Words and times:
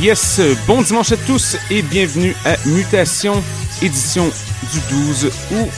Yes. 0.00 0.40
Bon 0.66 0.80
dimanche 0.80 1.12
à 1.12 1.16
tous 1.18 1.58
et 1.70 1.82
bienvenue 1.82 2.34
à 2.46 2.56
Mutation, 2.64 3.34
édition 3.82 4.24
du 4.72 4.80
12 4.88 5.26
août. 5.26 5.68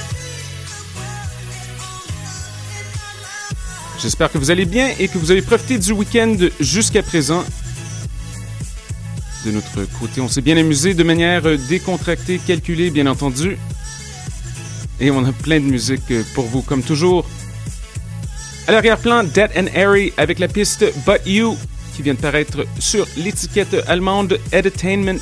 J'espère 4.01 4.31
que 4.31 4.39
vous 4.39 4.53
allez 4.53 4.65
bien 4.65 4.91
et 5.01 5.09
que 5.09 5.19
vous 5.19 5.33
avez 5.33 5.43
profité 5.43 5.77
du 5.77 5.91
week-end 5.91 6.37
jusqu'à 6.61 7.03
présent. 7.03 7.43
De 9.45 9.51
notre 9.51 9.91
côté, 9.99 10.21
on 10.21 10.29
s'est 10.29 10.41
bien 10.41 10.57
amusé 10.57 10.95
de 10.95 11.03
manière 11.03 11.43
décontractée, 11.69 12.39
calculée, 12.39 12.91
bien 12.91 13.09
entendu. 13.09 13.59
Et 15.01 15.11
on 15.11 15.25
a 15.25 15.33
plein 15.33 15.59
de 15.59 15.65
musique 15.65 16.13
pour 16.35 16.45
vous, 16.45 16.63
comme 16.63 16.85
toujours. 16.85 17.29
À 18.69 18.71
l'arrière-plan, 18.71 19.25
Dead 19.25 19.51
and 19.57 19.67
Airy 19.75 20.13
avec 20.17 20.39
la 20.39 20.47
piste 20.47 20.85
But 21.05 21.27
You 21.27 21.57
qui 21.95 22.03
vient 22.03 22.15
de 22.15 22.19
paraître 22.19 22.65
sur 22.79 23.07
l'étiquette 23.17 23.77
allemande 23.87 24.39
Entertainment. 24.53 25.21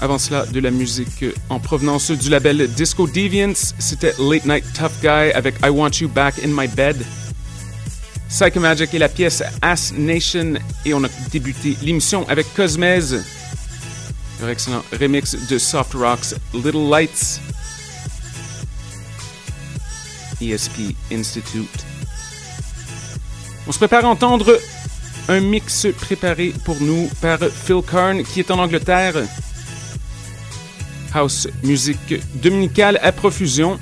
Avant 0.00 0.18
cela, 0.18 0.46
de 0.46 0.60
la 0.60 0.70
musique 0.70 1.26
en 1.50 1.60
provenance 1.60 2.10
du 2.10 2.30
label 2.30 2.68
Disco 2.72 3.06
Deviants, 3.06 3.74
c'était 3.78 4.14
Late 4.18 4.46
Night 4.46 4.64
Tough 4.72 4.92
Guy 5.02 5.32
avec 5.34 5.56
I 5.62 5.68
Want 5.68 5.90
You 6.00 6.08
Back 6.08 6.36
in 6.42 6.48
My 6.48 6.68
Bed. 6.68 7.04
Psychomagic 8.30 8.94
et 8.94 8.98
la 8.98 9.08
pièce 9.08 9.42
Ass 9.60 9.92
Nation, 9.92 10.54
et 10.86 10.94
on 10.94 11.04
a 11.04 11.08
débuté 11.30 11.76
l'émission 11.82 12.26
avec 12.28 12.46
Cosmez, 12.54 13.00
leur 14.40 14.48
excellent 14.48 14.84
remix 14.98 15.36
de 15.48 15.58
Soft 15.58 15.94
Rocks 15.94 16.34
Little 16.54 16.88
Lights. 16.88 17.40
ESP 20.40 20.96
Institute. 21.12 21.89
On 23.70 23.72
se 23.72 23.78
prépare 23.78 24.04
à 24.04 24.08
entendre 24.08 24.58
un 25.28 25.38
mix 25.38 25.86
préparé 25.96 26.52
pour 26.64 26.80
nous 26.80 27.08
par 27.20 27.38
Phil 27.38 27.82
Karn 27.88 28.24
qui 28.24 28.40
est 28.40 28.50
en 28.50 28.58
Angleterre. 28.58 29.14
House 31.14 31.46
musique 31.62 32.16
dominicale 32.42 32.98
à 33.00 33.12
profusion. 33.12 33.78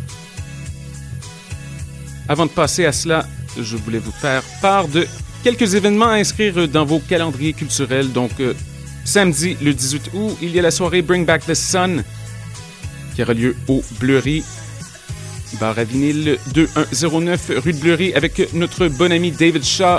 Avant 2.29 2.45
de 2.45 2.51
passer 2.51 2.85
à 2.85 2.93
cela, 2.93 3.25
je 3.59 3.79
voulais 3.79 3.99
vous 3.99 4.13
faire 4.13 4.43
part 4.61 4.89
de 4.89 5.07
quelques 5.43 5.75
événements 5.75 6.11
à 6.11 6.17
inscrire 6.17 6.69
dans 6.69 6.85
vos 6.85 6.99
calendriers 6.99 7.55
culturels. 7.55 8.13
Donc, 8.13 8.33
euh, 8.41 8.53
samedi 9.07 9.57
le 9.63 9.73
18 9.73 10.11
août, 10.13 10.37
il 10.43 10.51
y 10.51 10.59
a 10.59 10.63
la 10.63 10.71
soirée 10.71 11.01
Bring 11.01 11.25
Back 11.25 11.47
the 11.47 11.55
Sun 11.55 12.05
qui 13.15 13.23
aura 13.23 13.33
lieu 13.33 13.57
au 13.69 13.83
Bleury 13.99 14.45
bar 15.55 15.79
à 15.79 15.85
vinyle 15.85 16.39
2109 16.53 17.53
rue 17.57 17.73
de 17.73 17.79
Bleury 17.79 18.15
avec 18.15 18.53
notre 18.55 18.89
bon 18.89 19.11
ami 19.11 19.33
David 19.33 19.65
Shaw 19.65 19.99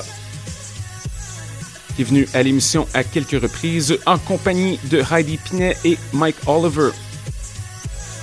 qui 1.95 2.03
est 2.03 2.05
venu 2.05 2.29
à 2.33 2.43
l'émission 2.43 2.87
à 2.93 3.03
quelques 3.03 3.41
reprises 3.41 3.97
en 4.05 4.17
compagnie 4.17 4.79
de 4.85 5.03
Heidi 5.11 5.37
Pinet 5.37 5.75
et 5.83 5.97
Mike 6.13 6.37
Oliver. 6.47 6.91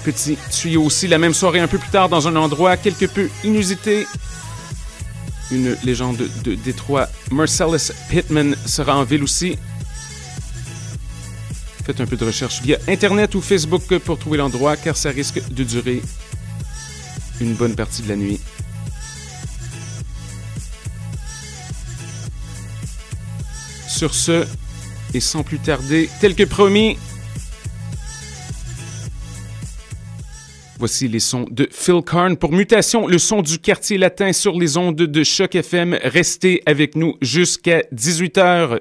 Petit 0.02 0.38
tuyau 0.50 0.84
aussi 0.84 1.08
la 1.08 1.18
même 1.18 1.34
soirée 1.34 1.60
un 1.60 1.68
peu 1.68 1.76
plus 1.76 1.90
tard 1.90 2.08
dans 2.08 2.26
un 2.26 2.36
endroit 2.36 2.78
quelque 2.78 3.04
peu 3.04 3.28
inusité. 3.44 4.06
Une 5.50 5.76
légende 5.84 6.26
de 6.42 6.54
Détroit, 6.54 7.08
Marcellus 7.30 7.92
Pittman, 8.08 8.56
sera 8.64 8.96
en 8.96 9.04
ville 9.04 9.22
aussi. 9.22 9.58
Faites 11.84 12.00
un 12.00 12.06
peu 12.06 12.16
de 12.16 12.24
recherche 12.24 12.62
via 12.62 12.78
Internet 12.88 13.34
ou 13.34 13.42
Facebook 13.42 13.98
pour 13.98 14.18
trouver 14.18 14.38
l'endroit 14.38 14.78
car 14.78 14.96
ça 14.96 15.10
risque 15.10 15.46
de 15.50 15.64
durer 15.64 16.00
une 17.40 17.54
bonne 17.54 17.74
partie 17.74 18.02
de 18.02 18.08
la 18.08 18.16
nuit. 18.16 18.40
Sur 23.88 24.14
ce, 24.14 24.46
et 25.14 25.20
sans 25.20 25.42
plus 25.42 25.58
tarder, 25.58 26.08
tel 26.20 26.34
que 26.34 26.44
promis, 26.44 26.98
voici 30.78 31.08
les 31.08 31.20
sons 31.20 31.46
de 31.50 31.68
Phil 31.70 32.02
Karn 32.02 32.36
pour 32.36 32.52
Mutation, 32.52 33.06
le 33.06 33.18
son 33.18 33.42
du 33.42 33.58
quartier 33.58 33.96
latin 33.96 34.32
sur 34.32 34.58
les 34.58 34.76
ondes 34.76 34.96
de 34.96 35.24
Choc 35.24 35.54
FM. 35.54 35.98
Restez 36.02 36.62
avec 36.66 36.96
nous 36.96 37.16
jusqu'à 37.22 37.80
18h. 37.94 38.80